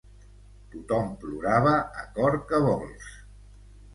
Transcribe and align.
Tothom 0.75 1.11
plorava 1.25 1.73
a 2.03 2.07
cor 2.17 2.37
que 2.53 2.63
vols 2.69 3.13